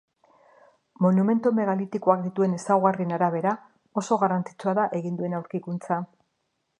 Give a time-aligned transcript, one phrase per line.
[1.05, 3.53] Monumentu megalitikoak dituen ezaugarrien arabera,
[4.03, 6.03] oso garrantzitsua da egin duen aurkikuntza.